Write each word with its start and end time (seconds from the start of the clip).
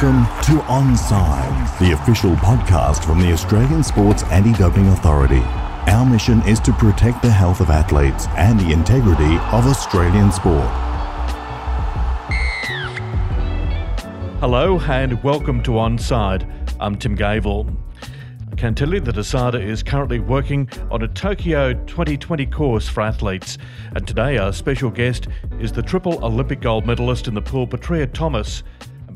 Welcome 0.00 0.26
to 0.44 0.62
Onside, 0.66 1.78
the 1.80 1.90
official 1.90 2.30
podcast 2.36 3.04
from 3.04 3.18
the 3.18 3.32
Australian 3.32 3.82
Sports 3.82 4.22
Anti 4.30 4.52
Doping 4.52 4.86
Authority. 4.86 5.40
Our 5.90 6.06
mission 6.06 6.40
is 6.42 6.60
to 6.60 6.72
protect 6.72 7.20
the 7.20 7.32
health 7.32 7.60
of 7.60 7.68
athletes 7.68 8.28
and 8.36 8.60
the 8.60 8.70
integrity 8.70 9.34
of 9.50 9.66
Australian 9.66 10.30
sport. 10.30 10.68
Hello 14.38 14.78
and 14.78 15.20
welcome 15.24 15.64
to 15.64 15.72
Onside. 15.72 16.48
I'm 16.78 16.94
Tim 16.94 17.16
Gavel. 17.16 17.68
I 18.52 18.54
can 18.54 18.76
tell 18.76 18.94
you 18.94 19.00
that 19.00 19.16
ASADA 19.16 19.60
is 19.60 19.82
currently 19.82 20.20
working 20.20 20.70
on 20.92 21.02
a 21.02 21.08
Tokyo 21.08 21.72
2020 21.72 22.46
course 22.46 22.88
for 22.88 23.00
athletes. 23.00 23.58
And 23.96 24.06
today, 24.06 24.38
our 24.38 24.52
special 24.52 24.90
guest 24.90 25.26
is 25.58 25.72
the 25.72 25.82
triple 25.82 26.24
Olympic 26.24 26.60
gold 26.60 26.86
medalist 26.86 27.26
in 27.26 27.34
the 27.34 27.42
pool, 27.42 27.66
Petria 27.66 28.06
Thomas. 28.12 28.62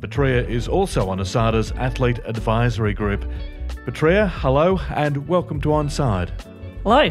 And 0.02 0.10
Petria 0.10 0.48
is 0.48 0.68
also 0.68 1.08
on 1.08 1.18
ASADA's 1.18 1.72
Athlete 1.72 2.18
Advisory 2.24 2.94
Group. 2.94 3.24
Petria, 3.86 4.28
hello 4.28 4.78
and 4.90 5.28
welcome 5.28 5.60
to 5.60 5.68
Onside. 5.68 6.30
Hello. 6.82 7.10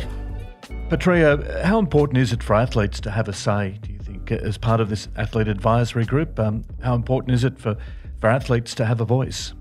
Petria, 0.90 1.64
how 1.64 1.80
important 1.80 2.18
is 2.18 2.34
it 2.34 2.44
for 2.44 2.56
athletes 2.56 3.00
to 3.02 3.12
have 3.12 3.28
a 3.28 3.34
say, 3.34 3.78
do 3.82 3.92
you 3.92 4.00
think, 4.00 4.32
as 4.32 4.58
part 4.58 4.80
of 4.80 4.90
this 4.90 5.08
Athlete 5.16 5.48
Advisory 5.48 6.06
Group? 6.06 6.40
Um, 6.40 6.64
how 6.82 6.96
important 6.96 7.34
is 7.34 7.44
it 7.44 7.60
for, 7.60 7.78
for 8.20 8.28
athletes 8.28 8.76
to 8.76 8.86
have 8.86 9.00
a 9.00 9.06
voice? 9.06 9.54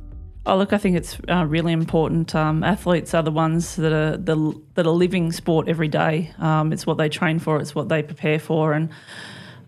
Oh, 0.46 0.56
look, 0.56 0.72
I 0.72 0.78
think 0.78 0.96
it's 0.96 1.18
uh, 1.28 1.44
really 1.46 1.72
important. 1.72 2.34
Um, 2.34 2.64
athletes 2.64 3.14
are 3.14 3.22
the 3.22 3.30
ones 3.30 3.76
that 3.76 3.92
are 3.92 4.16
the, 4.16 4.60
that 4.74 4.86
are 4.86 4.92
living 4.92 5.30
sport 5.32 5.68
every 5.68 5.88
day. 5.88 6.32
Um, 6.38 6.72
it's 6.72 6.86
what 6.86 6.98
they 6.98 7.08
train 7.08 7.38
for. 7.38 7.60
It's 7.60 7.74
what 7.74 7.88
they 7.88 8.02
prepare 8.02 8.38
for, 8.38 8.72
and 8.72 8.88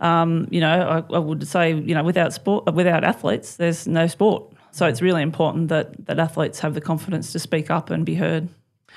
um, 0.02 0.48
you 0.50 0.60
know, 0.60 1.04
I, 1.10 1.14
I, 1.14 1.18
would 1.18 1.46
say, 1.46 1.74
you 1.74 1.94
know, 1.94 2.02
without 2.02 2.32
sport, 2.32 2.74
without 2.74 3.04
athletes, 3.04 3.56
there's 3.56 3.86
no 3.86 4.08
sport. 4.08 4.52
So 4.72 4.86
it's 4.86 5.00
really 5.00 5.22
important 5.22 5.68
that 5.68 6.06
that 6.06 6.18
athletes 6.18 6.58
have 6.60 6.74
the 6.74 6.80
confidence 6.80 7.32
to 7.32 7.38
speak 7.38 7.70
up 7.70 7.88
and 7.88 8.04
be 8.04 8.16
heard. 8.16 8.48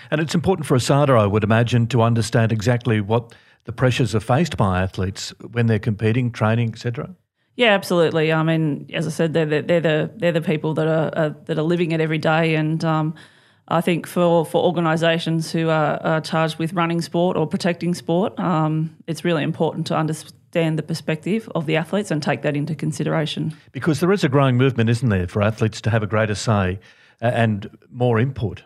And 0.09 0.20
it's 0.20 0.34
important 0.34 0.66
for 0.66 0.75
ASADA, 0.75 1.17
I 1.17 1.28
would 1.28 1.44
imagine, 1.44 1.88
to 1.88 2.02
understand 2.02 2.52
exactly 2.52 3.02
what 3.02 3.34
the 3.66 3.72
pressures 3.72 4.16
are 4.16 4.20
faced 4.20 4.58
by 4.58 4.81
athletes 4.81 5.34
when 5.52 5.67
they're 5.67 5.80
competing, 5.80 6.31
training, 6.31 6.70
etc. 6.70 7.16
Yeah, 7.56 7.73
absolutely. 7.73 8.34
I 8.34 8.44
mean, 8.44 8.90
as 8.94 9.08
I 9.08 9.12
said, 9.12 9.34
they're 9.34 9.45
the, 9.45 9.62
they're 9.62 9.80
the 9.80 10.12
they're 10.16 10.31
the 10.31 10.42
people 10.42 10.73
that 10.73 10.88
are, 10.88 11.12
are 11.16 11.36
that 11.45 11.58
are 11.58 11.64
living 11.64 11.92
it 11.92 12.02
every 12.02 12.17
day, 12.17 12.56
and 12.56 12.84
um, 12.84 13.14
I 13.67 13.81
think 13.81 14.08
for 14.08 14.44
for 14.44 14.64
organisations 14.64 15.52
who 15.52 15.69
are, 15.69 16.02
are, 16.03 16.22
charged 16.22 16.58
with 16.58 16.73
running 16.73 17.02
sport 17.02 17.38
or 17.38 17.45
protecting 17.47 17.94
sport, 17.94 18.38
um, 18.40 18.97
it's 19.08 19.23
really 19.23 19.44
important 19.44 19.88
to 19.88 19.95
understand 19.95 20.34
the 20.56 20.84
perspective 20.84 21.50
of 21.53 21.66
the 21.66 21.75
athletes 21.75 22.11
and 22.11 22.23
take 22.23 22.42
that 22.42 22.56
into 22.56 22.75
consideration. 22.75 23.53
Because 23.72 24.00
there 24.00 24.11
is 24.11 24.23
a 24.23 24.30
growing 24.30 24.58
movement, 24.58 24.89
isn't 24.89 25.09
there, 25.09 25.28
for 25.28 25.42
athletes 25.42 25.81
to 25.81 25.89
have 25.89 26.03
a 26.03 26.08
greater 26.08 26.36
say 26.36 26.80
and 27.22 27.70
more 27.89 28.20
input, 28.20 28.64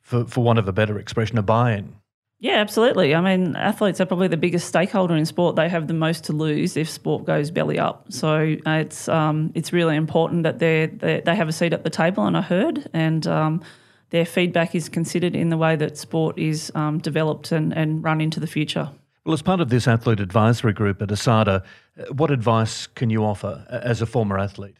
for 0.00 0.24
for 0.24 0.42
want 0.42 0.58
of 0.58 0.68
a 0.68 0.72
better 0.72 0.98
expression, 0.98 1.38
a 1.38 1.42
buy-in. 1.42 1.96
Yeah, 2.38 2.56
absolutely. 2.56 3.14
I 3.14 3.20
mean, 3.20 3.54
athletes 3.54 4.00
are 4.00 4.06
probably 4.06 4.26
the 4.26 4.36
biggest 4.36 4.66
stakeholder 4.66 5.14
in 5.14 5.26
sport. 5.26 5.54
They 5.54 5.68
have 5.68 5.86
the 5.86 5.94
most 5.94 6.24
to 6.24 6.32
lose 6.32 6.76
if 6.76 6.90
sport 6.90 7.24
goes 7.24 7.52
belly 7.52 7.78
up. 7.78 8.12
So 8.12 8.56
uh, 8.66 8.70
it's 8.70 9.08
um, 9.08 9.52
it's 9.54 9.72
really 9.72 9.94
important 9.96 10.42
that 10.42 10.58
they 10.58 10.86
they 10.86 11.36
have 11.36 11.48
a 11.48 11.52
seat 11.52 11.72
at 11.72 11.84
the 11.84 11.90
table 11.90 12.26
and 12.26 12.36
are 12.36 12.42
heard, 12.42 12.88
and 12.92 13.26
um, 13.28 13.62
their 14.10 14.26
feedback 14.26 14.74
is 14.74 14.88
considered 14.88 15.36
in 15.36 15.50
the 15.50 15.56
way 15.56 15.76
that 15.76 15.96
sport 15.96 16.38
is 16.38 16.72
um, 16.74 16.98
developed 16.98 17.52
and, 17.52 17.72
and 17.72 18.02
run 18.02 18.20
into 18.20 18.40
the 18.40 18.46
future. 18.46 18.90
Well, 19.24 19.34
as 19.34 19.42
part 19.42 19.60
of 19.60 19.68
this 19.68 19.86
athlete 19.86 20.18
advisory 20.18 20.72
group 20.72 21.00
at 21.00 21.08
ASADA, 21.08 21.62
uh, 21.62 22.12
what 22.12 22.30
advice 22.32 22.88
can 22.88 23.08
you 23.08 23.24
offer 23.24 23.64
as 23.70 24.02
a 24.02 24.06
former 24.06 24.36
athlete? 24.36 24.76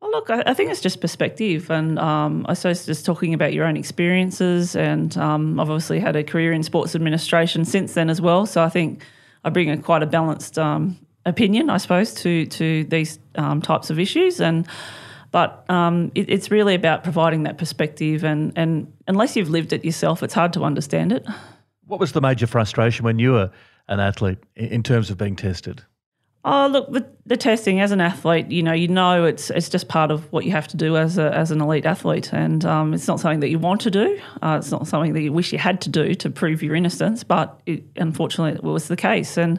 Well, 0.00 0.10
look, 0.10 0.30
I, 0.30 0.42
I, 0.46 0.54
think 0.54 0.70
it's 0.70 0.80
just 0.80 1.02
perspective, 1.02 1.70
and 1.70 1.98
um, 1.98 2.46
I 2.48 2.54
suppose 2.54 2.86
just 2.86 3.04
talking 3.04 3.34
about 3.34 3.52
your 3.52 3.66
own 3.66 3.76
experiences. 3.76 4.74
And 4.74 5.16
um, 5.18 5.60
I've 5.60 5.68
obviously 5.68 6.00
had 6.00 6.16
a 6.16 6.24
career 6.24 6.52
in 6.52 6.62
sports 6.62 6.94
administration 6.94 7.66
since 7.66 7.92
then 7.92 8.08
as 8.08 8.22
well. 8.22 8.46
So 8.46 8.62
I 8.62 8.70
think 8.70 9.04
I 9.44 9.50
bring 9.50 9.70
a 9.70 9.76
quite 9.76 10.02
a 10.02 10.06
balanced 10.06 10.58
um, 10.58 10.98
opinion, 11.26 11.68
I 11.68 11.76
suppose, 11.76 12.14
to 12.14 12.46
to 12.46 12.84
these 12.84 13.18
um, 13.34 13.60
types 13.60 13.90
of 13.90 13.98
issues. 13.98 14.40
And 14.40 14.66
but 15.30 15.64
um, 15.68 16.10
it, 16.14 16.30
it's 16.30 16.50
really 16.50 16.74
about 16.74 17.02
providing 17.02 17.42
that 17.42 17.58
perspective, 17.58 18.24
and 18.24 18.52
and 18.56 18.90
unless 19.08 19.36
you've 19.36 19.50
lived 19.50 19.74
it 19.74 19.84
yourself, 19.84 20.22
it's 20.22 20.34
hard 20.34 20.54
to 20.54 20.64
understand 20.64 21.12
it. 21.12 21.26
What 21.86 22.00
was 22.00 22.12
the 22.12 22.20
major 22.20 22.46
frustration 22.46 23.04
when 23.04 23.18
you 23.18 23.32
were 23.32 23.50
an 23.88 24.00
athlete 24.00 24.38
in 24.56 24.82
terms 24.82 25.10
of 25.10 25.18
being 25.18 25.36
tested? 25.36 25.84
Oh, 26.46 26.66
look, 26.66 26.92
the, 26.92 27.06
the, 27.24 27.38
testing 27.38 27.80
as 27.80 27.90
an 27.90 28.02
athlete, 28.02 28.50
you 28.50 28.62
know, 28.62 28.74
you 28.74 28.86
know 28.86 29.24
it's 29.24 29.48
it's 29.48 29.70
just 29.70 29.88
part 29.88 30.10
of 30.10 30.30
what 30.30 30.44
you 30.44 30.50
have 30.50 30.68
to 30.68 30.76
do 30.76 30.94
as 30.94 31.16
a, 31.16 31.34
as 31.34 31.50
an 31.50 31.62
elite 31.62 31.86
athlete, 31.86 32.34
and 32.34 32.62
um, 32.66 32.92
it's 32.92 33.08
not 33.08 33.18
something 33.18 33.40
that 33.40 33.48
you 33.48 33.58
want 33.58 33.80
to 33.80 33.90
do. 33.90 34.20
Uh, 34.42 34.58
it's 34.58 34.70
not 34.70 34.86
something 34.86 35.14
that 35.14 35.22
you 35.22 35.32
wish 35.32 35.54
you 35.54 35.58
had 35.58 35.80
to 35.80 35.88
do 35.88 36.14
to 36.16 36.28
prove 36.28 36.62
your 36.62 36.74
innocence, 36.74 37.24
but 37.24 37.62
it, 37.64 37.84
unfortunately, 37.96 38.52
it 38.52 38.62
was 38.62 38.88
the 38.88 38.96
case. 38.96 39.38
And 39.38 39.58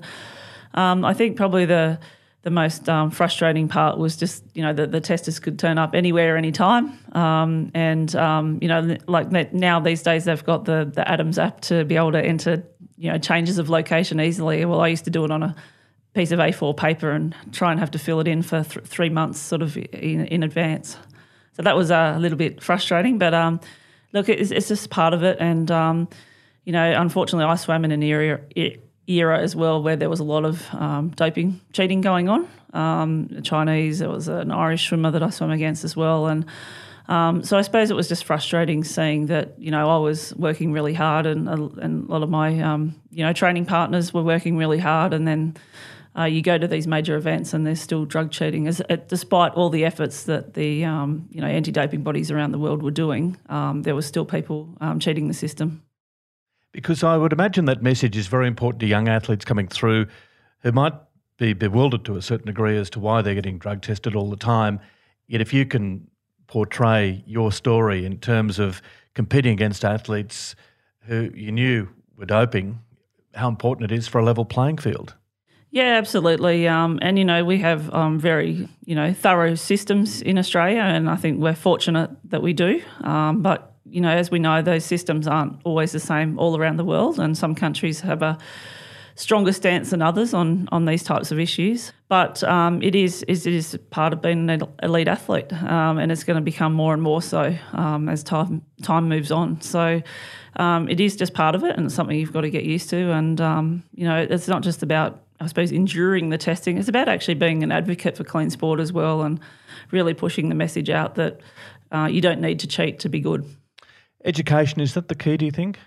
um, 0.76 1.04
I 1.04 1.16
think 1.16 1.38
probably 1.38 1.66
the 1.66 1.98
the 2.46 2.52
most 2.52 2.88
um, 2.88 3.10
frustrating 3.10 3.68
part 3.68 3.98
was 3.98 4.16
just 4.16 4.44
you 4.54 4.62
know 4.62 4.72
that 4.72 4.92
the 4.92 5.02
testers 5.02 5.40
could 5.40 5.58
turn 5.58 5.80
up 5.80 5.96
anywhere, 5.96 6.38
anytime, 6.38 6.96
um, 7.14 7.72
and 7.74 8.16
um, 8.16 8.60
you 8.62 8.68
know, 8.68 8.98
like 9.08 9.32
now 9.52 9.80
these 9.80 10.04
days 10.04 10.26
they've 10.26 10.44
got 10.44 10.66
the 10.66 10.90
the 10.94 11.02
ADAMS 11.02 11.44
app 11.44 11.62
to 11.62 11.84
be 11.86 11.96
able 11.96 12.12
to 12.12 12.24
enter 12.24 12.64
you 12.98 13.12
know 13.12 13.18
changes 13.18 13.58
of 13.58 13.72
location 13.72 14.22
easily. 14.22 14.64
Well, 14.64 14.80
I 14.80 14.90
used 14.90 15.06
to 15.06 15.10
do 15.10 15.26
it 15.26 15.32
on 15.32 15.42
a 15.42 15.56
piece 16.14 16.32
of 16.32 16.38
A4 16.38 16.78
paper 16.78 17.10
and 17.10 17.36
try 17.52 17.72
and 17.72 17.80
have 17.80 17.90
to 17.92 18.00
fill 18.00 18.20
it 18.20 18.28
in 18.28 18.44
for 18.44 18.64
th- 18.64 18.86
three 18.86 19.10
months, 19.10 19.40
sort 19.40 19.64
of 19.64 19.76
in, 19.76 20.28
in 20.28 20.44
advance. 20.44 20.98
So 21.54 21.64
that 21.64 21.76
was 21.76 21.90
a 21.90 22.18
little 22.20 22.38
bit 22.38 22.62
frustrating, 22.62 23.18
but 23.18 23.34
um, 23.34 23.60
look, 24.14 24.30
it's, 24.30 24.52
it's, 24.52 24.68
just 24.68 24.92
part 24.92 25.16
of 25.16 25.24
it. 25.24 25.38
And 25.40 25.72
um, 25.72 26.08
you 26.64 26.74
know, 26.74 27.02
unfortunately, 27.02 27.46
I 27.46 27.56
swam 27.56 27.86
in 27.86 27.92
an 27.92 28.04
era 28.04 28.40
era 29.08 29.40
as 29.40 29.56
well 29.56 29.82
where 29.82 29.96
there 29.96 30.10
was 30.10 30.20
a 30.20 30.24
lot 30.24 30.46
of 30.46 30.66
um, 30.74 31.10
doping 31.10 31.62
cheating 31.74 32.02
going 32.02 32.30
on. 32.30 32.48
Um, 32.74 33.42
Chinese, 33.44 34.00
there 34.00 34.10
was 34.10 34.28
an 34.28 34.52
Irish 34.52 34.88
swimmer 34.88 35.12
that 35.12 35.24
I 35.24 35.30
swam 35.30 35.52
against 35.52 35.84
as 35.84 35.96
well, 35.96 36.28
and. 36.28 36.46
Um, 37.08 37.44
so 37.44 37.56
I 37.56 37.62
suppose 37.62 37.92
it 37.92 37.96
was 37.96 38.08
just 38.08 38.26
frustrating 38.26 38.84
seeing 38.84 39.28
that 39.28 39.60
you 39.60 39.70
know 39.70 39.92
I 39.92 40.00
was 40.00 40.34
working 40.38 40.72
really 40.72 40.96
hard 40.96 41.28
and 41.28 41.48
and 41.48 42.10
a 42.10 42.12
lot 42.12 42.24
of 42.24 42.32
my 42.32 42.60
um, 42.62 43.00
you 43.12 43.24
know 43.24 43.32
training 43.32 43.68
partners 43.68 44.12
were 44.12 44.24
working 44.24 44.58
really 44.58 44.80
hard 44.80 45.14
and 45.14 45.28
then 45.28 45.56
uh, 46.18 46.24
you 46.24 46.42
go 46.42 46.58
to 46.58 46.68
these 46.68 46.88
major 46.88 47.16
events 47.16 47.54
and 47.54 47.68
there's 47.68 47.80
still 47.80 48.06
drug 48.06 48.32
cheating, 48.32 48.68
as, 48.68 48.82
uh, 48.90 48.96
despite 49.08 49.52
all 49.54 49.70
the 49.70 49.86
efforts 49.86 50.24
that 50.24 50.56
the 50.56 50.84
um, 50.84 51.28
you 51.30 51.42
know 51.42 51.48
anti-doping 51.48 52.02
bodies 52.02 52.32
around 52.32 52.54
the 52.54 52.60
world 52.60 52.82
were 52.82 52.90
doing. 52.90 53.38
Um, 53.50 53.84
there 53.84 53.94
were 53.94 54.02
still 54.02 54.26
people 54.26 54.76
cheating 55.00 55.28
the 55.28 55.36
system. 55.36 55.85
Because 56.76 57.06
I 57.06 57.16
would 57.16 57.32
imagine 57.32 57.64
that 57.66 57.82
message 57.82 58.18
is 58.18 58.28
very 58.28 58.48
important 58.48 58.82
to 58.82 58.86
young 58.86 59.08
athletes 59.08 59.46
coming 59.46 59.70
through 59.70 60.08
who 60.60 60.74
might 60.74 60.94
be 61.38 61.54
bewildered 61.54 62.04
to 62.04 62.18
a 62.18 62.22
certain 62.22 62.48
degree 62.48 62.78
as 62.78 62.90
to 62.90 63.00
why 63.00 63.22
they're 63.22 63.34
getting 63.34 63.58
drug 63.58 63.82
tested 63.82 64.14
all 64.14 64.30
the 64.30 64.36
time. 64.36 64.82
Yet, 65.26 65.40
if 65.40 65.54
you 65.54 65.66
can 65.66 66.08
portray 66.48 67.24
your 67.26 67.54
story 67.54 68.06
in 68.06 68.20
terms 68.20 68.60
of 68.60 68.82
competing 69.14 69.54
against 69.54 69.86
athletes 69.86 70.54
who 71.08 71.32
you 71.34 71.50
knew 71.50 71.88
were 72.18 72.26
doping, 72.26 72.80
how 73.34 73.48
important 73.48 73.90
it 73.90 73.96
is 73.96 74.10
for 74.10 74.20
a 74.20 74.26
level 74.26 74.44
playing 74.44 74.78
field. 74.78 75.16
Yeah, 75.72 75.96
absolutely. 75.96 76.68
Um, 76.68 77.00
and 77.02 77.18
you 77.18 77.24
know, 77.24 77.46
we 77.46 77.60
have 77.60 77.94
um, 77.94 78.20
very 78.20 78.68
you 78.84 78.96
know 78.96 79.14
thorough 79.14 79.56
systems 79.56 80.22
in 80.22 80.38
Australia, 80.38 80.82
and 80.82 81.10
I 81.10 81.16
think 81.16 81.40
we're 81.40 81.56
fortunate 81.56 82.10
that 82.26 82.42
we 82.42 82.52
do. 82.52 82.82
Um, 83.02 83.42
but 83.42 83.75
you 83.86 84.02
know, 84.02 84.10
as 84.10 84.32
we 84.32 84.40
know, 84.40 84.62
those 84.62 84.86
systems 84.86 85.28
aren't 85.28 85.60
always 85.64 85.92
the 85.92 86.00
same 86.00 86.40
all 86.40 86.58
around 86.58 86.78
the 86.78 86.86
world, 86.86 87.20
and 87.20 87.38
some 87.38 87.56
countries 87.56 88.02
have 88.02 88.22
a 88.22 88.38
stronger 89.18 89.54
stance 89.54 89.92
than 89.92 90.02
others 90.02 90.34
on 90.34 90.68
on 90.72 90.86
these 90.86 91.04
types 91.04 91.32
of 91.32 91.40
issues. 91.40 91.94
But 92.08 92.44
um, 92.44 92.82
it 92.82 92.96
is 92.96 93.24
it 93.28 93.46
is 93.46 93.78
part 93.90 94.14
of 94.14 94.22
being 94.22 94.50
an 94.50 94.64
elite 94.84 95.08
athlete, 95.08 95.52
um, 95.54 95.98
and 95.98 96.12
it's 96.12 96.24
going 96.24 96.36
to 96.36 96.42
become 96.42 96.74
more 96.74 96.94
and 96.94 97.02
more 97.02 97.22
so 97.22 97.56
um, 97.74 98.10
as 98.10 98.24
time 98.24 98.64
time 98.82 99.08
moves 99.10 99.32
on. 99.32 99.62
So. 99.62 100.02
Um, 100.58 100.88
it 100.88 101.02
is 101.02 101.18
just 101.18 101.34
part 101.34 101.54
of 101.54 101.66
it, 101.66 101.76
and 101.76 101.88
it's 101.88 101.96
something 101.96 102.18
you've 102.18 102.32
got 102.32 102.42
to 102.42 102.50
get 102.50 102.64
used 102.64 102.90
to. 102.92 103.12
And 103.12 103.42
um, 103.42 103.84
you 103.94 104.06
know, 104.06 104.16
it's 104.16 104.48
not 104.48 104.64
just 104.64 104.84
about 104.84 105.20
I 105.40 105.48
suppose, 105.48 105.72
enduring 105.72 106.30
the 106.30 106.38
testing. 106.38 106.78
It's 106.78 106.88
about 106.88 107.10
actually 107.10 107.34
being 107.34 107.62
an 107.62 107.72
advocate 107.72 108.16
for 108.16 108.24
clean 108.24 108.50
sport 108.50 108.80
as 108.80 108.94
well 108.94 109.22
and 109.22 109.40
really 109.92 110.14
pushing 110.14 110.48
the 110.48 110.56
message 110.56 110.90
out 110.90 111.16
that 111.16 111.42
uh, 111.92 112.08
you 112.10 112.22
don't 112.22 112.40
need 112.40 112.60
to 112.62 112.68
cheat 112.68 113.00
to 113.00 113.10
be 113.10 113.20
good. 113.20 113.46
Education, 114.26 114.82
is 114.82 114.96
that 114.96 115.08
the 115.08 115.16
key, 115.16 115.38
do 115.38 115.46
you 115.46 115.52
think? 115.52 115.80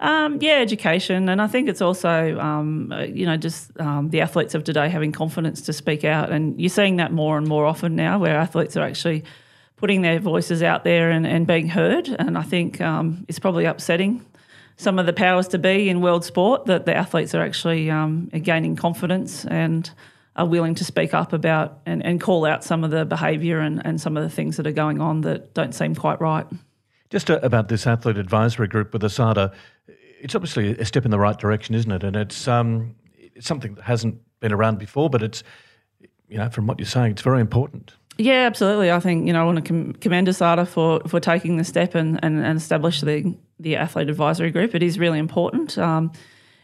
Um, 0.00 0.38
yeah, 0.40 0.58
education. 0.58 1.28
And 1.28 1.40
I 1.40 1.46
think 1.46 1.68
it's 1.68 1.80
also, 1.80 2.38
um, 2.38 2.92
uh, 2.92 3.02
you 3.02 3.26
know, 3.26 3.36
just 3.36 3.78
um, 3.80 4.10
the 4.10 4.20
athletes 4.20 4.54
of 4.54 4.64
today 4.64 4.88
having 4.88 5.12
confidence 5.12 5.62
to 5.62 5.72
speak 5.72 6.04
out. 6.04 6.30
And 6.30 6.60
you're 6.60 6.68
seeing 6.68 6.96
that 6.96 7.12
more 7.12 7.38
and 7.38 7.46
more 7.46 7.66
often 7.66 7.96
now 7.96 8.18
where 8.18 8.36
athletes 8.36 8.76
are 8.76 8.82
actually 8.82 9.24
putting 9.76 10.02
their 10.02 10.18
voices 10.20 10.62
out 10.62 10.84
there 10.84 11.10
and, 11.10 11.26
and 11.26 11.46
being 11.46 11.68
heard. 11.68 12.08
And 12.08 12.36
I 12.36 12.42
think 12.42 12.80
um, 12.80 13.24
it's 13.28 13.38
probably 13.38 13.64
upsetting 13.64 14.24
some 14.76 14.98
of 14.98 15.06
the 15.06 15.12
powers 15.12 15.48
to 15.48 15.58
be 15.58 15.88
in 15.88 16.00
world 16.00 16.24
sport 16.24 16.66
that 16.66 16.86
the 16.86 16.96
athletes 16.96 17.34
are 17.34 17.42
actually 17.42 17.90
um, 17.90 18.26
gaining 18.26 18.76
confidence 18.76 19.44
and 19.46 19.90
are 20.36 20.46
willing 20.46 20.76
to 20.76 20.84
speak 20.84 21.12
up 21.12 21.32
about 21.32 21.80
and, 21.84 22.04
and 22.04 22.20
call 22.20 22.44
out 22.44 22.62
some 22.62 22.84
of 22.84 22.92
the 22.92 23.04
behaviour 23.04 23.58
and, 23.58 23.84
and 23.84 24.00
some 24.00 24.16
of 24.16 24.22
the 24.22 24.30
things 24.30 24.56
that 24.56 24.68
are 24.68 24.72
going 24.72 25.00
on 25.00 25.22
that 25.22 25.52
don't 25.52 25.74
seem 25.74 25.96
quite 25.96 26.20
right. 26.20 26.46
Just 27.10 27.30
uh, 27.30 27.40
about 27.42 27.68
this 27.68 27.86
athlete 27.86 28.18
advisory 28.18 28.68
group 28.68 28.92
with 28.92 29.02
ASADA, 29.02 29.52
it's 30.20 30.34
obviously 30.34 30.76
a 30.78 30.84
step 30.84 31.04
in 31.04 31.10
the 31.10 31.18
right 31.18 31.38
direction, 31.38 31.74
isn't 31.74 31.90
it? 31.90 32.04
And 32.04 32.16
it's 32.16 32.46
um, 32.48 32.94
it's 33.16 33.46
something 33.46 33.74
that 33.74 33.84
hasn't 33.84 34.20
been 34.40 34.52
around 34.52 34.78
before, 34.78 35.08
but 35.08 35.22
it's 35.22 35.42
you 36.28 36.38
know 36.38 36.50
from 36.50 36.66
what 36.66 36.78
you're 36.78 36.86
saying, 36.86 37.12
it's 37.12 37.22
very 37.22 37.40
important. 37.40 37.94
Yeah, 38.18 38.46
absolutely. 38.46 38.90
I 38.90 39.00
think 39.00 39.26
you 39.26 39.32
know 39.32 39.42
I 39.42 39.44
want 39.44 39.56
to 39.56 39.62
com- 39.62 39.92
commend 39.94 40.28
ASADA 40.28 40.66
for 40.66 41.00
for 41.06 41.20
taking 41.20 41.56
the 41.56 41.64
step 41.64 41.94
and, 41.94 42.22
and, 42.22 42.44
and 42.44 42.58
establish 42.58 43.00
the 43.00 43.34
the 43.58 43.76
athlete 43.76 44.08
advisory 44.08 44.50
group. 44.50 44.74
It 44.74 44.82
is 44.82 44.98
really 44.98 45.18
important. 45.18 45.78
Um, 45.78 46.12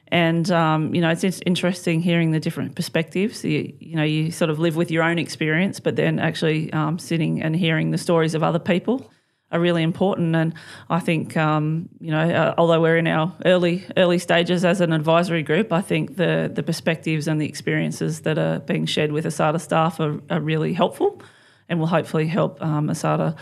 and 0.08 0.50
um, 0.50 0.94
you 0.94 1.00
know, 1.00 1.11
it's, 1.11 1.25
it's 1.25 1.40
interesting 1.47 2.00
hearing 2.00 2.31
the 2.31 2.38
different 2.38 2.76
perspectives. 2.76 3.43
You, 3.43 3.73
you, 3.81 3.97
know, 3.97 4.05
you 4.05 4.31
sort 4.31 4.50
of 4.50 4.58
live 4.58 4.76
with 4.76 4.90
your 4.90 5.02
own 5.02 5.19
experience, 5.19 5.81
but 5.81 5.97
then 5.97 6.19
actually 6.19 6.73
um, 6.73 6.99
sitting 6.99 7.43
and 7.43 7.56
hearing 7.56 7.90
the 7.90 7.99
stories 7.99 8.35
of 8.35 8.43
other 8.43 8.58
people 8.58 9.11
are 9.50 9.61
really 9.61 9.82
important. 9.82 10.35
And 10.35 10.55
I 10.91 11.00
think, 11.00 11.37
um, 11.37 11.88
you 12.00 12.11
know, 12.11 12.29
uh, 12.29 12.55
although 12.58 12.81
we're 12.81 12.96
in 12.96 13.06
our 13.06 13.32
early 13.44 13.85
early 13.96 14.19
stages 14.19 14.64
as 14.64 14.81
an 14.81 14.93
advisory 14.93 15.43
group, 15.43 15.73
I 15.73 15.81
think 15.81 16.17
the 16.17 16.50
the 16.52 16.62
perspectives 16.62 17.29
and 17.29 17.41
the 17.41 17.46
experiences 17.46 18.23
that 18.23 18.38
are 18.38 18.61
being 18.61 18.87
shared 18.87 19.12
with 19.12 19.25
ASADA 19.25 19.61
staff 19.61 20.00
are, 20.00 20.20
are 20.31 20.41
really 20.41 20.73
helpful, 20.73 21.23
and 21.69 21.79
will 21.79 21.87
hopefully 21.87 22.26
help 22.26 22.61
um, 22.62 22.88
ASADA 22.88 23.37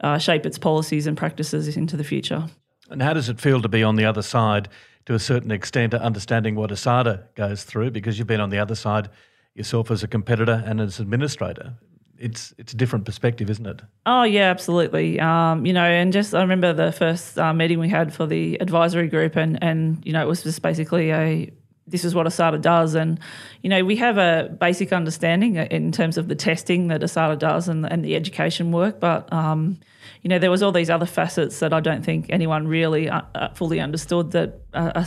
uh, 0.00 0.18
shape 0.18 0.46
its 0.46 0.58
policies 0.58 1.06
and 1.06 1.16
practices 1.16 1.76
into 1.76 1.96
the 1.96 2.04
future. 2.04 2.46
And 2.90 3.02
how 3.02 3.12
does 3.12 3.28
it 3.28 3.40
feel 3.40 3.60
to 3.60 3.68
be 3.68 3.82
on 3.82 3.96
the 3.96 4.04
other 4.04 4.22
side? 4.22 4.68
to 5.08 5.14
a 5.14 5.18
certain 5.18 5.50
extent, 5.50 5.94
understanding 5.94 6.54
what 6.54 6.68
ASADA 6.68 7.34
goes 7.34 7.64
through 7.64 7.92
because 7.92 8.18
you've 8.18 8.28
been 8.28 8.42
on 8.42 8.50
the 8.50 8.58
other 8.58 8.74
side 8.74 9.08
yourself 9.54 9.90
as 9.90 10.02
a 10.02 10.06
competitor 10.06 10.62
and 10.66 10.82
as 10.82 11.00
administrator. 11.00 11.78
It's 12.18 12.54
it's 12.58 12.72
a 12.72 12.76
different 12.76 13.04
perspective, 13.04 13.48
isn't 13.50 13.66
it? 13.66 13.82
Oh 14.06 14.24
yeah, 14.24 14.50
absolutely. 14.50 15.20
Um, 15.20 15.64
you 15.64 15.72
know, 15.72 15.84
and 15.84 16.12
just 16.12 16.34
I 16.34 16.40
remember 16.40 16.72
the 16.72 16.92
first 16.92 17.38
uh, 17.38 17.52
meeting 17.52 17.78
we 17.78 17.88
had 17.88 18.12
for 18.12 18.26
the 18.26 18.60
advisory 18.60 19.08
group, 19.08 19.36
and 19.36 19.62
and 19.62 20.04
you 20.04 20.12
know 20.12 20.22
it 20.22 20.28
was 20.28 20.42
just 20.42 20.62
basically 20.62 21.10
a 21.10 21.52
this 21.90 22.04
is 22.04 22.14
what 22.14 22.26
ASADA 22.26 22.60
does. 22.60 22.94
And, 22.94 23.18
you 23.62 23.70
know, 23.70 23.84
we 23.84 23.96
have 23.96 24.18
a 24.18 24.48
basic 24.60 24.92
understanding 24.92 25.56
in 25.56 25.92
terms 25.92 26.18
of 26.18 26.28
the 26.28 26.34
testing 26.34 26.88
that 26.88 27.00
ASADA 27.00 27.38
does 27.38 27.68
and, 27.68 27.90
and 27.90 28.04
the 28.04 28.16
education 28.16 28.72
work. 28.72 29.00
But, 29.00 29.32
um, 29.32 29.78
you 30.22 30.28
know, 30.28 30.38
there 30.38 30.50
was 30.50 30.62
all 30.62 30.72
these 30.72 30.90
other 30.90 31.06
facets 31.06 31.60
that 31.60 31.72
I 31.72 31.80
don't 31.80 32.04
think 32.04 32.26
anyone 32.30 32.66
really 32.66 33.08
uh, 33.08 33.22
uh 33.34 33.48
fully 33.54 33.80
understood 33.80 34.32
that 34.32 34.60
uh, 34.74 35.04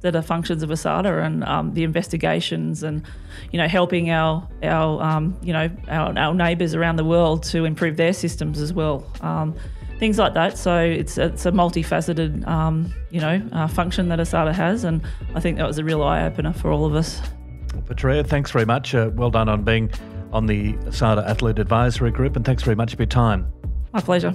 that 0.00 0.14
are 0.14 0.22
functions 0.22 0.62
of 0.62 0.70
ASADA 0.70 1.24
and 1.24 1.44
um, 1.44 1.74
the 1.74 1.82
investigations 1.82 2.82
and 2.82 3.02
you 3.50 3.58
know 3.58 3.68
helping 3.68 4.10
our 4.10 4.48
our 4.62 5.02
um, 5.02 5.36
you 5.42 5.52
know 5.52 5.68
our, 5.88 6.16
our 6.16 6.34
neighbours 6.34 6.74
around 6.74 6.96
the 6.96 7.04
world 7.04 7.42
to 7.44 7.64
improve 7.64 7.96
their 7.96 8.12
systems 8.12 8.60
as 8.60 8.72
well. 8.72 9.06
Things 9.98 10.18
like 10.18 10.34
that. 10.34 10.56
So 10.56 10.78
it's 10.78 11.18
it's 11.18 11.44
a 11.44 11.50
multifaceted 11.50 12.46
um, 12.46 12.92
you 13.10 13.20
know 13.20 13.42
uh, 13.52 13.66
function 13.66 14.08
that 14.08 14.18
ASADA 14.18 14.54
has, 14.54 14.84
and 14.84 15.02
I 15.34 15.40
think 15.40 15.58
that 15.58 15.66
was 15.66 15.78
a 15.78 15.84
real 15.84 16.02
eye 16.02 16.24
opener 16.24 16.52
for 16.52 16.70
all 16.70 16.84
of 16.84 16.94
us. 16.94 17.20
Well, 17.74 17.82
Petria, 17.82 18.26
thanks 18.26 18.50
very 18.50 18.64
much. 18.64 18.94
Uh, 18.94 19.10
well 19.14 19.30
done 19.30 19.48
on 19.48 19.64
being 19.64 19.90
on 20.32 20.46
the 20.46 20.74
ASADA 20.74 21.26
Athlete 21.26 21.58
Advisory 21.58 22.10
Group, 22.10 22.36
and 22.36 22.44
thanks 22.44 22.62
very 22.62 22.76
much 22.76 22.94
for 22.94 23.02
your 23.02 23.06
time. 23.06 23.50
My 23.92 24.00
pleasure. 24.00 24.34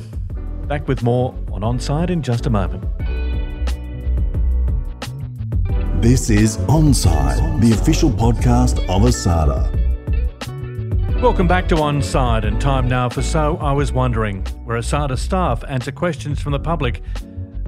Back 0.67 0.87
with 0.87 1.03
more 1.03 1.33
on 1.51 1.61
Onside 1.61 2.09
in 2.09 2.21
just 2.21 2.45
a 2.45 2.49
moment. 2.49 2.83
This 6.01 6.29
is 6.29 6.57
Onside, 6.57 7.61
the 7.61 7.71
official 7.71 8.09
podcast 8.09 8.79
of 8.89 9.03
ASADA. 9.03 9.82
Welcome 11.23 11.47
back 11.47 11.69
to 11.69 11.75
Onside, 11.75 12.43
and 12.43 12.59
time 12.59 12.89
now 12.89 13.07
for 13.07 13.21
So 13.21 13.55
I 13.61 13.71
Was 13.71 13.93
Wondering, 13.93 14.43
where 14.65 14.77
ASADA 14.77 15.17
staff 15.17 15.63
answer 15.69 15.93
questions 15.93 16.41
from 16.41 16.51
the 16.51 16.59
public. 16.59 17.01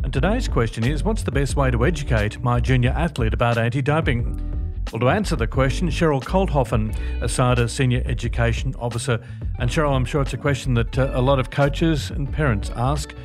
And 0.04 0.12
today's 0.12 0.50
question 0.50 0.84
is 0.84 1.06
What's 1.06 1.24
the 1.24 1.32
best 1.32 1.56
way 1.56 1.72
to 1.72 1.86
educate 1.86 2.44
my 2.44 2.60
junior 2.60 2.90
athlete 2.90 3.34
about 3.34 3.58
anti 3.58 3.82
doping? 3.82 4.84
Well, 4.92 5.00
to 5.00 5.08
answer 5.08 5.38
the 5.38 5.48
question, 5.48 5.88
Cheryl 5.88 6.22
Kolthoffen, 6.22 6.94
ASADA 7.22 7.70
Senior 7.70 8.04
Education 8.06 8.76
Officer. 8.78 9.26
And 9.58 9.70
Cheryl, 9.70 9.96
I'm 9.96 10.04
sure 10.04 10.22
it's 10.22 10.34
a 10.34 10.38
question 10.38 10.74
that 10.74 11.00
uh, 11.00 11.12
a 11.14 11.22
lot 11.22 11.40
of 11.40 11.50
coaches 11.50 12.10
and 12.10 12.30
parents 12.30 12.72
ask. 12.76 13.16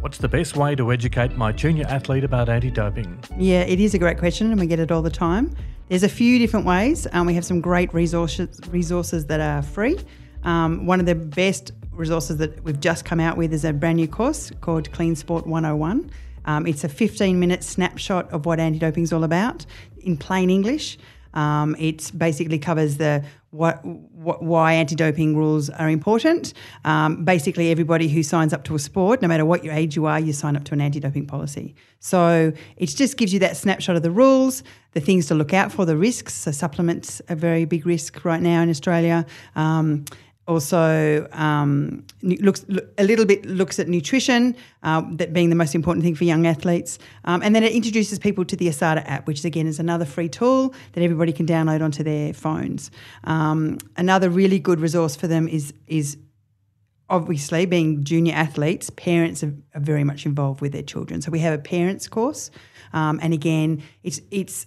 What's 0.00 0.18
the 0.18 0.28
best 0.28 0.56
way 0.56 0.74
to 0.74 0.90
educate 0.90 1.36
my 1.36 1.52
junior 1.52 1.86
athlete 1.86 2.24
about 2.24 2.48
anti 2.48 2.72
doping? 2.72 3.22
Yeah, 3.38 3.60
it 3.60 3.78
is 3.78 3.94
a 3.94 3.98
great 4.00 4.18
question, 4.18 4.50
and 4.50 4.58
we 4.58 4.66
get 4.66 4.80
it 4.80 4.90
all 4.90 5.02
the 5.02 5.08
time. 5.08 5.54
There's 5.88 6.02
a 6.02 6.08
few 6.08 6.38
different 6.38 6.66
ways. 6.66 7.06
Um, 7.12 7.26
we 7.26 7.34
have 7.34 7.46
some 7.46 7.62
great 7.62 7.92
resources, 7.94 8.60
resources 8.68 9.26
that 9.26 9.40
are 9.40 9.62
free. 9.62 9.98
Um, 10.44 10.84
one 10.84 11.00
of 11.00 11.06
the 11.06 11.14
best 11.14 11.72
resources 11.92 12.36
that 12.36 12.62
we've 12.62 12.78
just 12.78 13.06
come 13.06 13.20
out 13.20 13.38
with 13.38 13.54
is 13.54 13.64
a 13.64 13.72
brand 13.72 13.96
new 13.96 14.06
course 14.06 14.52
called 14.60 14.92
Clean 14.92 15.16
Sport 15.16 15.46
101. 15.46 16.10
Um, 16.44 16.66
it's 16.66 16.84
a 16.84 16.90
15 16.90 17.40
minute 17.40 17.64
snapshot 17.64 18.30
of 18.30 18.44
what 18.44 18.60
anti 18.60 18.78
doping 18.78 19.02
is 19.02 19.14
all 19.14 19.24
about 19.24 19.64
in 20.00 20.18
plain 20.18 20.50
English. 20.50 20.98
Um, 21.34 21.76
it 21.78 22.10
basically 22.16 22.58
covers 22.58 22.96
the 22.96 23.24
what, 23.50 23.82
what 23.84 24.42
why 24.42 24.74
anti-doping 24.74 25.34
rules 25.34 25.70
are 25.70 25.88
important. 25.88 26.52
Um, 26.84 27.24
basically, 27.24 27.70
everybody 27.70 28.08
who 28.08 28.22
signs 28.22 28.52
up 28.52 28.64
to 28.64 28.74
a 28.74 28.78
sport, 28.78 29.22
no 29.22 29.28
matter 29.28 29.46
what 29.46 29.64
your 29.64 29.72
age 29.72 29.96
you 29.96 30.06
are, 30.06 30.20
you 30.20 30.32
sign 30.32 30.56
up 30.56 30.64
to 30.64 30.74
an 30.74 30.80
anti-doping 30.80 31.26
policy. 31.26 31.74
So 32.00 32.52
it 32.76 32.86
just 32.86 33.16
gives 33.16 33.32
you 33.32 33.38
that 33.40 33.56
snapshot 33.56 33.96
of 33.96 34.02
the 34.02 34.10
rules, 34.10 34.62
the 34.92 35.00
things 35.00 35.26
to 35.26 35.34
look 35.34 35.54
out 35.54 35.72
for, 35.72 35.86
the 35.86 35.96
risks. 35.96 36.34
So 36.34 36.50
supplements 36.50 37.20
are 37.28 37.32
a 37.32 37.36
very 37.36 37.64
big 37.64 37.86
risk 37.86 38.24
right 38.24 38.42
now 38.42 38.60
in 38.62 38.68
Australia. 38.68 39.24
Um, 39.56 40.04
also 40.48 41.28
um, 41.32 42.04
looks 42.22 42.64
a 42.96 43.04
little 43.04 43.26
bit 43.26 43.44
looks 43.46 43.78
at 43.78 43.86
nutrition, 43.86 44.56
uh, 44.82 45.02
that 45.12 45.32
being 45.32 45.50
the 45.50 45.54
most 45.54 45.74
important 45.74 46.02
thing 46.04 46.14
for 46.14 46.24
young 46.24 46.46
athletes, 46.46 46.98
um, 47.24 47.42
and 47.42 47.54
then 47.54 47.62
it 47.62 47.72
introduces 47.72 48.18
people 48.18 48.44
to 48.46 48.56
the 48.56 48.66
ASADA 48.68 49.04
app, 49.06 49.26
which 49.26 49.44
again 49.44 49.66
is 49.66 49.78
another 49.78 50.06
free 50.06 50.28
tool 50.28 50.74
that 50.92 51.02
everybody 51.04 51.32
can 51.32 51.46
download 51.46 51.82
onto 51.82 52.02
their 52.02 52.32
phones. 52.32 52.90
Um, 53.24 53.78
another 53.96 54.30
really 54.30 54.58
good 54.58 54.80
resource 54.80 55.14
for 55.14 55.28
them 55.28 55.46
is 55.46 55.74
is 55.86 56.16
obviously 57.10 57.66
being 57.66 58.04
junior 58.04 58.34
athletes, 58.34 58.90
parents 58.90 59.42
are, 59.42 59.54
are 59.74 59.80
very 59.80 60.04
much 60.04 60.26
involved 60.26 60.60
with 60.60 60.72
their 60.72 60.82
children. 60.82 61.22
So 61.22 61.30
we 61.30 61.38
have 61.40 61.54
a 61.54 61.62
parents 61.62 62.08
course, 62.08 62.50
um, 62.92 63.20
and 63.22 63.34
again, 63.34 63.82
it's 64.02 64.20
it's 64.30 64.66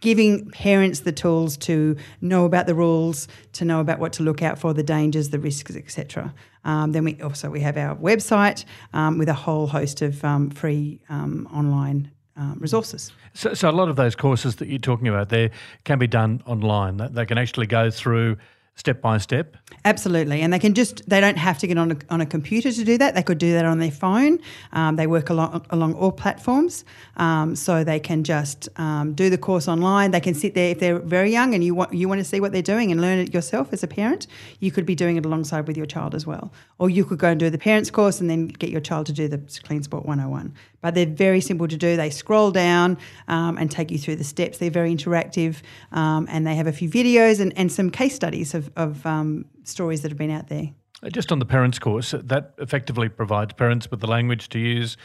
giving 0.00 0.50
parents 0.50 1.00
the 1.00 1.12
tools 1.12 1.56
to 1.58 1.96
know 2.20 2.44
about 2.44 2.66
the 2.66 2.74
rules, 2.74 3.28
to 3.52 3.64
know 3.64 3.80
about 3.80 3.98
what 3.98 4.12
to 4.14 4.22
look 4.22 4.42
out 4.42 4.58
for, 4.58 4.74
the 4.74 4.82
dangers, 4.82 5.30
the 5.30 5.38
risks, 5.38 5.76
etc. 5.76 6.34
Um, 6.64 6.92
then 6.92 7.04
we 7.04 7.20
also 7.22 7.50
we 7.50 7.60
have 7.60 7.76
our 7.76 7.96
website 7.96 8.64
um, 8.92 9.18
with 9.18 9.28
a 9.28 9.34
whole 9.34 9.66
host 9.66 10.02
of 10.02 10.24
um, 10.24 10.50
free 10.50 11.00
um, 11.08 11.48
online 11.52 12.10
um, 12.36 12.56
resources. 12.58 13.12
So, 13.34 13.54
so, 13.54 13.70
a 13.70 13.72
lot 13.72 13.88
of 13.88 13.96
those 13.96 14.16
courses 14.16 14.56
that 14.56 14.68
you're 14.68 14.78
talking 14.78 15.08
about 15.08 15.28
there 15.28 15.50
can 15.84 15.98
be 15.98 16.06
done 16.06 16.42
online. 16.46 16.96
They 16.96 17.26
can 17.26 17.38
actually 17.38 17.66
go 17.66 17.90
through 17.90 18.36
step 18.80 19.00
by 19.00 19.18
step? 19.18 19.56
Absolutely, 19.84 20.40
and 20.40 20.52
they 20.52 20.58
can 20.58 20.74
just 20.74 21.08
they 21.08 21.20
don't 21.20 21.38
have 21.38 21.58
to 21.58 21.66
get 21.66 21.78
on 21.78 21.92
a, 21.92 21.96
on 22.08 22.20
a 22.20 22.26
computer 22.26 22.72
to 22.72 22.84
do 22.84 22.98
that. 22.98 23.14
They 23.14 23.22
could 23.22 23.38
do 23.38 23.52
that 23.52 23.64
on 23.64 23.78
their 23.78 23.90
phone. 23.90 24.40
Um, 24.72 24.96
they 24.96 25.06
work 25.06 25.30
along 25.30 25.64
along 25.70 25.94
all 25.94 26.10
platforms, 26.10 26.84
um, 27.16 27.54
so 27.54 27.84
they 27.84 28.00
can 28.00 28.24
just 28.24 28.68
um, 28.76 29.12
do 29.14 29.30
the 29.30 29.38
course 29.38 29.68
online. 29.68 30.10
They 30.10 30.20
can 30.20 30.34
sit 30.34 30.54
there 30.54 30.70
if 30.70 30.80
they're 30.80 30.98
very 30.98 31.30
young 31.30 31.54
and 31.54 31.62
you 31.62 31.74
want 31.74 31.94
you 31.94 32.08
want 32.08 32.18
to 32.20 32.24
see 32.24 32.40
what 32.40 32.52
they're 32.52 32.62
doing 32.62 32.90
and 32.90 33.00
learn 33.00 33.18
it 33.18 33.32
yourself 33.32 33.72
as 33.72 33.82
a 33.82 33.86
parent. 33.86 34.26
You 34.58 34.72
could 34.72 34.86
be 34.86 34.94
doing 34.94 35.16
it 35.16 35.24
alongside 35.24 35.66
with 35.68 35.76
your 35.76 35.86
child 35.86 36.14
as 36.14 36.26
well, 36.26 36.52
or 36.78 36.90
you 36.90 37.04
could 37.04 37.18
go 37.18 37.28
and 37.28 37.38
do 37.38 37.50
the 37.50 37.58
parents 37.58 37.90
course 37.90 38.20
and 38.20 38.28
then 38.28 38.48
get 38.48 38.70
your 38.70 38.80
child 38.80 39.06
to 39.06 39.12
do 39.12 39.28
the 39.28 39.38
Clean 39.62 39.82
Sport 39.82 40.06
101. 40.06 40.54
But 40.82 40.94
they're 40.94 41.06
very 41.06 41.40
simple 41.40 41.68
to 41.68 41.76
do. 41.76 41.96
They 41.96 42.10
scroll 42.10 42.50
down 42.50 42.98
um, 43.28 43.58
and 43.58 43.70
take 43.70 43.90
you 43.90 43.98
through 43.98 44.16
the 44.16 44.24
steps. 44.24 44.58
They're 44.58 44.70
very 44.70 44.94
interactive, 44.94 45.62
um, 45.92 46.26
and 46.30 46.46
they 46.46 46.54
have 46.54 46.66
a 46.66 46.72
few 46.72 46.88
videos 46.88 47.40
and, 47.40 47.52
and 47.56 47.70
some 47.70 47.90
case 47.90 48.14
studies 48.14 48.54
of 48.54 48.70
of 48.76 49.04
um, 49.04 49.44
stories 49.64 50.02
that 50.02 50.10
have 50.10 50.18
been 50.18 50.30
out 50.30 50.48
there. 50.48 50.70
Uh, 51.02 51.10
just 51.10 51.32
on 51.32 51.38
the 51.38 51.46
parents 51.46 51.78
course, 51.78 52.14
that 52.22 52.54
effectively 52.58 53.08
provides 53.08 53.52
parents 53.54 53.90
with 53.90 54.00
the 54.00 54.06
language 54.06 54.48
to 54.50 54.58
use 54.58 54.96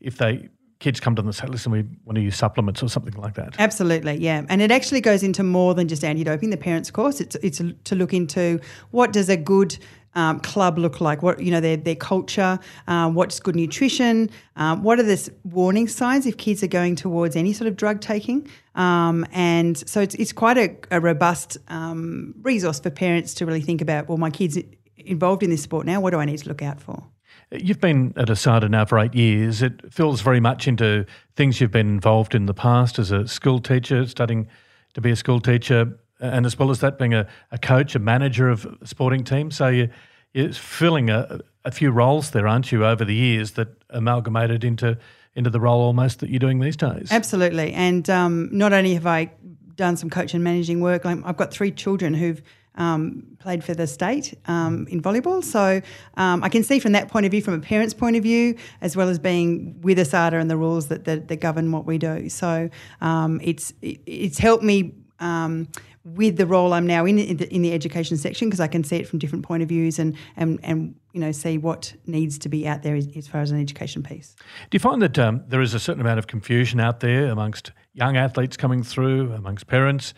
if 0.00 0.16
they 0.18 0.48
kids 0.80 1.00
come 1.00 1.14
to 1.14 1.22
them 1.22 1.28
and 1.28 1.34
say, 1.34 1.46
listen, 1.46 1.72
we 1.72 1.82
want 2.04 2.16
to 2.16 2.20
use 2.20 2.36
supplements 2.36 2.82
or 2.82 2.88
something 2.88 3.14
like 3.14 3.34
that. 3.34 3.54
Absolutely, 3.58 4.16
yeah. 4.16 4.44
And 4.48 4.60
it 4.60 4.70
actually 4.70 5.00
goes 5.00 5.22
into 5.22 5.42
more 5.42 5.74
than 5.74 5.88
just 5.88 6.04
anti-doping, 6.04 6.50
the 6.50 6.58
parents 6.58 6.90
course. 6.90 7.20
It's, 7.20 7.36
it's 7.36 7.62
to 7.84 7.94
look 7.94 8.12
into 8.12 8.60
what 8.90 9.12
does 9.12 9.30
a 9.30 9.36
good 9.36 9.78
um, 10.14 10.40
club 10.40 10.78
look 10.78 11.00
like? 11.00 11.22
What 11.22 11.40
you 11.40 11.50
know 11.50 11.60
their 11.60 11.76
their 11.76 11.94
culture? 11.94 12.58
Um, 12.86 13.14
what's 13.14 13.40
good 13.40 13.56
nutrition? 13.56 14.30
Um, 14.56 14.82
what 14.82 14.98
are 14.98 15.02
the 15.02 15.32
warning 15.44 15.88
signs 15.88 16.26
if 16.26 16.36
kids 16.36 16.62
are 16.62 16.68
going 16.68 16.96
towards 16.96 17.36
any 17.36 17.52
sort 17.52 17.68
of 17.68 17.76
drug 17.76 18.00
taking? 18.00 18.48
Um, 18.74 19.26
and 19.32 19.76
so 19.88 20.00
it's 20.00 20.14
it's 20.16 20.32
quite 20.32 20.58
a, 20.58 20.76
a 20.90 21.00
robust 21.00 21.58
um, 21.68 22.34
resource 22.42 22.80
for 22.80 22.90
parents 22.90 23.34
to 23.34 23.46
really 23.46 23.60
think 23.60 23.80
about. 23.80 24.08
Well, 24.08 24.18
my 24.18 24.30
kids 24.30 24.58
involved 24.96 25.42
in 25.42 25.50
this 25.50 25.62
sport 25.62 25.86
now. 25.86 26.00
What 26.00 26.10
do 26.10 26.18
I 26.18 26.24
need 26.24 26.38
to 26.38 26.48
look 26.48 26.62
out 26.62 26.80
for? 26.80 27.04
You've 27.50 27.80
been 27.80 28.12
at 28.16 28.28
ASADA 28.28 28.70
now 28.70 28.84
for 28.84 28.98
eight 28.98 29.14
years. 29.14 29.62
It 29.62 29.92
feels 29.92 30.22
very 30.22 30.40
much 30.40 30.66
into 30.66 31.04
things 31.36 31.60
you've 31.60 31.70
been 31.70 31.88
involved 31.88 32.34
in 32.34 32.46
the 32.46 32.54
past 32.54 32.98
as 32.98 33.10
a 33.10 33.28
school 33.28 33.60
teacher, 33.60 34.06
studying 34.06 34.48
to 34.94 35.00
be 35.00 35.10
a 35.10 35.16
school 35.16 35.40
teacher 35.40 35.98
and 36.24 36.46
as 36.46 36.58
well 36.58 36.70
as 36.70 36.80
that, 36.80 36.98
being 36.98 37.14
a, 37.14 37.26
a 37.50 37.58
coach, 37.58 37.94
a 37.94 37.98
manager 37.98 38.48
of 38.48 38.66
a 38.80 38.86
sporting 38.86 39.24
team. 39.24 39.50
So 39.50 39.68
you, 39.68 39.88
you're 40.32 40.52
filling 40.52 41.10
a, 41.10 41.40
a 41.64 41.70
few 41.70 41.90
roles 41.90 42.30
there, 42.30 42.46
aren't 42.46 42.72
you, 42.72 42.84
over 42.84 43.04
the 43.04 43.14
years 43.14 43.52
that 43.52 43.68
amalgamated 43.90 44.64
into 44.64 44.98
into 45.36 45.50
the 45.50 45.58
role 45.58 45.80
almost 45.80 46.20
that 46.20 46.30
you're 46.30 46.38
doing 46.38 46.60
these 46.60 46.76
days. 46.76 47.08
Absolutely, 47.10 47.72
and 47.72 48.08
um, 48.08 48.48
not 48.52 48.72
only 48.72 48.94
have 48.94 49.06
I 49.06 49.32
done 49.74 49.96
some 49.96 50.08
coach 50.08 50.34
and 50.34 50.44
managing 50.44 50.80
work, 50.80 51.04
I've 51.04 51.36
got 51.36 51.52
three 51.52 51.72
children 51.72 52.14
who've 52.14 52.40
um, 52.76 53.36
played 53.38 53.62
for 53.62 53.74
the 53.74 53.86
state 53.86 54.34
um, 54.46 54.86
in 54.88 55.00
volleyball. 55.00 55.42
So 55.42 55.80
um, 56.16 56.42
I 56.42 56.48
can 56.48 56.62
see 56.62 56.78
from 56.78 56.92
that 56.92 57.08
point 57.08 57.26
of 57.26 57.30
view, 57.30 57.42
from 57.42 57.54
a 57.54 57.60
parent's 57.60 57.94
point 57.94 58.16
of 58.16 58.22
view, 58.22 58.56
as 58.80 58.96
well 58.96 59.08
as 59.08 59.18
being 59.18 59.80
with 59.80 59.98
ASADA 59.98 60.40
and 60.40 60.50
the 60.50 60.56
rules 60.56 60.88
that, 60.88 61.04
that, 61.04 61.28
that 61.28 61.36
govern 61.36 61.70
what 61.72 61.86
we 61.86 61.98
do. 61.98 62.28
So 62.28 62.68
um, 63.00 63.40
it's 63.42 63.72
it, 63.82 64.00
it's 64.06 64.38
helped 64.38 64.64
me 64.64 64.94
um, 65.20 65.68
with 66.04 66.36
the 66.36 66.46
role 66.46 66.74
I'm 66.74 66.86
now 66.86 67.06
in 67.06 67.18
in 67.18 67.38
the, 67.38 67.52
in 67.52 67.62
the 67.62 67.72
education 67.72 68.16
section 68.16 68.48
because 68.48 68.60
I 68.60 68.66
can 68.66 68.84
see 68.84 68.96
it 68.96 69.08
from 69.08 69.18
different 69.18 69.44
point 69.44 69.62
of 69.62 69.68
views 69.68 69.98
and 69.98 70.16
and 70.36 70.60
and 70.62 70.94
you 71.12 71.20
know 71.20 71.32
see 71.32 71.56
what 71.56 71.94
needs 72.06 72.38
to 72.40 72.48
be 72.48 72.68
out 72.68 72.82
there 72.82 72.94
as, 72.94 73.08
as 73.16 73.26
far 73.26 73.40
as 73.40 73.50
an 73.50 73.60
education 73.60 74.02
piece. 74.02 74.36
Do 74.70 74.76
you 74.76 74.80
find 74.80 75.00
that 75.00 75.18
um, 75.18 75.42
there 75.48 75.62
is 75.62 75.72
a 75.72 75.80
certain 75.80 76.02
amount 76.02 76.18
of 76.18 76.26
confusion 76.26 76.78
out 76.78 77.00
there 77.00 77.28
amongst 77.28 77.72
young 77.94 78.16
athletes 78.16 78.56
coming 78.56 78.82
through, 78.82 79.32
amongst 79.32 79.66
parents, 79.66 80.12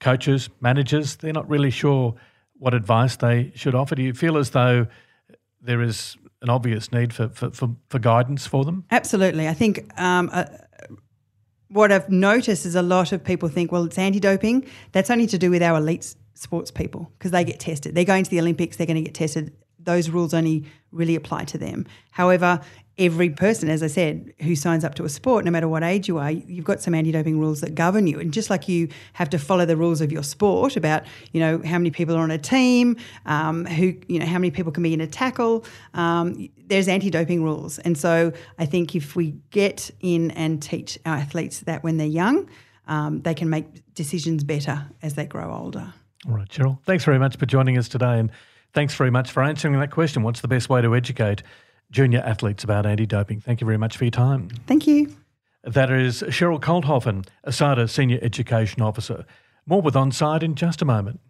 coaches, 0.00 0.48
managers? 0.60 1.16
They're 1.16 1.32
not 1.32 1.48
really 1.48 1.70
sure 1.70 2.14
what 2.54 2.72
advice 2.72 3.16
they 3.16 3.52
should 3.54 3.74
offer. 3.74 3.94
Do 3.94 4.02
you 4.02 4.14
feel 4.14 4.38
as 4.38 4.50
though 4.50 4.86
there 5.60 5.82
is 5.82 6.16
an 6.40 6.48
obvious 6.48 6.90
need 6.92 7.12
for 7.12 7.28
for, 7.28 7.50
for, 7.50 7.76
for 7.90 7.98
guidance 7.98 8.46
for 8.46 8.64
them? 8.64 8.84
Absolutely, 8.90 9.48
I 9.48 9.54
think. 9.54 9.90
Um, 10.00 10.30
uh, 10.32 10.46
what 11.70 11.92
I've 11.92 12.10
noticed 12.10 12.66
is 12.66 12.74
a 12.74 12.82
lot 12.82 13.12
of 13.12 13.22
people 13.22 13.48
think, 13.48 13.72
well, 13.72 13.84
it's 13.84 13.98
anti 13.98 14.20
doping. 14.20 14.66
That's 14.92 15.10
only 15.10 15.26
to 15.28 15.38
do 15.38 15.50
with 15.50 15.62
our 15.62 15.78
elite 15.78 16.14
sports 16.34 16.70
people 16.70 17.10
because 17.18 17.30
they 17.30 17.44
get 17.44 17.60
tested. 17.60 17.94
They're 17.94 18.04
going 18.04 18.24
to 18.24 18.30
the 18.30 18.40
Olympics, 18.40 18.76
they're 18.76 18.86
going 18.86 18.96
to 18.96 19.02
get 19.02 19.14
tested. 19.14 19.52
Those 19.82 20.10
rules 20.10 20.34
only 20.34 20.64
really 20.92 21.14
apply 21.14 21.44
to 21.44 21.58
them. 21.58 21.86
However, 22.10 22.60
every 22.98 23.30
person, 23.30 23.70
as 23.70 23.82
I 23.82 23.86
said, 23.86 24.34
who 24.42 24.54
signs 24.54 24.84
up 24.84 24.94
to 24.96 25.04
a 25.04 25.08
sport, 25.08 25.44
no 25.44 25.50
matter 25.50 25.68
what 25.68 25.82
age 25.82 26.06
you 26.06 26.18
are, 26.18 26.30
you've 26.30 26.66
got 26.66 26.82
some 26.82 26.94
anti-doping 26.94 27.38
rules 27.38 27.62
that 27.62 27.74
govern 27.74 28.06
you. 28.06 28.20
And 28.20 28.30
just 28.32 28.50
like 28.50 28.68
you 28.68 28.88
have 29.14 29.30
to 29.30 29.38
follow 29.38 29.64
the 29.64 29.76
rules 29.76 30.00
of 30.02 30.12
your 30.12 30.22
sport 30.22 30.76
about, 30.76 31.04
you 31.32 31.40
know, 31.40 31.62
how 31.64 31.78
many 31.78 31.90
people 31.90 32.14
are 32.14 32.22
on 32.22 32.30
a 32.30 32.36
team, 32.36 32.96
um, 33.24 33.64
who, 33.64 33.94
you 34.08 34.18
know, 34.18 34.26
how 34.26 34.38
many 34.38 34.50
people 34.50 34.70
can 34.70 34.82
be 34.82 34.92
in 34.92 35.00
a 35.00 35.06
tackle, 35.06 35.64
um, 35.94 36.50
there's 36.66 36.88
anti-doping 36.88 37.42
rules. 37.42 37.78
And 37.78 37.96
so 37.96 38.32
I 38.58 38.66
think 38.66 38.94
if 38.94 39.16
we 39.16 39.34
get 39.50 39.90
in 40.00 40.32
and 40.32 40.60
teach 40.60 40.98
our 41.06 41.16
athletes 41.16 41.60
that 41.60 41.82
when 41.82 41.96
they're 41.96 42.06
young, 42.06 42.50
um, 42.86 43.22
they 43.22 43.34
can 43.34 43.48
make 43.48 43.94
decisions 43.94 44.44
better 44.44 44.86
as 45.00 45.14
they 45.14 45.24
grow 45.24 45.54
older. 45.54 45.94
All 46.26 46.34
right, 46.34 46.48
Cheryl. 46.48 46.78
Thanks 46.84 47.04
very 47.04 47.18
much 47.18 47.36
for 47.36 47.46
joining 47.46 47.78
us 47.78 47.88
today, 47.88 48.18
and 48.18 48.30
thanks 48.72 48.94
very 48.94 49.10
much 49.10 49.30
for 49.30 49.42
answering 49.42 49.78
that 49.78 49.90
question. 49.90 50.22
What's 50.22 50.40
the 50.40 50.48
best 50.48 50.68
way 50.68 50.82
to 50.82 50.94
educate? 50.94 51.42
junior 51.90 52.20
athletes 52.20 52.64
about 52.64 52.86
anti 52.86 53.06
doping. 53.06 53.40
Thank 53.40 53.60
you 53.60 53.64
very 53.64 53.78
much 53.78 53.96
for 53.96 54.04
your 54.04 54.10
time. 54.10 54.48
Thank 54.66 54.86
you. 54.86 55.14
That 55.64 55.90
is 55.90 56.22
Cheryl 56.22 56.60
Kolthoffen, 56.60 57.26
ASADA 57.46 57.90
Senior 57.90 58.18
Education 58.22 58.80
Officer. 58.80 59.26
More 59.66 59.82
with 59.82 59.94
Onside 59.94 60.42
in 60.42 60.54
just 60.54 60.80
a 60.80 60.84
moment. 60.84 61.20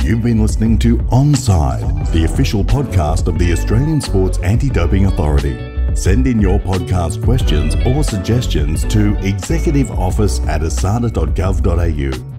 You've 0.05 0.23
been 0.23 0.43
listening 0.43 0.77
to 0.81 0.97
Onside, 1.13 2.11
the 2.13 2.25
official 2.25 2.65
podcast 2.65 3.29
of 3.29 3.39
the 3.39 3.53
Australian 3.53 4.01
Sports 4.01 4.39
Anti 4.39 4.69
Doping 4.69 5.07
Authority. 5.07 5.78
Send 5.95 6.27
in 6.27 6.41
your 6.41 6.59
podcast 6.59 7.23
questions 7.25 7.75
or 7.87 8.03
suggestions 8.05 8.85
to 8.87 9.17
executive 9.19 9.91
office 9.91 10.41
at 10.41 10.63
asada.gov.au. 10.63 12.35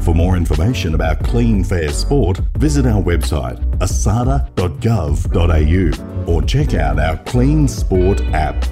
For 0.00 0.14
more 0.14 0.36
information 0.36 0.94
about 0.94 1.22
clean, 1.24 1.64
fair 1.64 1.88
sport, 1.90 2.38
visit 2.58 2.86
our 2.86 3.02
website 3.02 3.58
asada.gov.au 3.78 6.32
or 6.32 6.42
check 6.42 6.74
out 6.74 6.98
our 6.98 7.16
Clean 7.24 7.66
Sport 7.68 8.20
app. 8.32 8.64